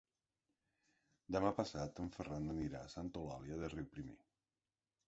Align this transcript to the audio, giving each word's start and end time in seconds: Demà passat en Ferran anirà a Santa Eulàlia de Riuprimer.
Demà 1.35 1.51
passat 1.59 2.01
en 2.05 2.09
Ferran 2.17 2.49
anirà 2.55 2.85
a 2.87 2.91
Santa 2.97 3.23
Eulàlia 3.25 3.63
de 3.63 3.73
Riuprimer. 3.77 4.19